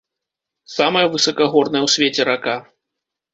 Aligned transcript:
Самая 0.75 1.03
высакагорная 1.15 1.81
ў 1.83 1.89
свеце 1.97 2.21
рака. 2.31 2.57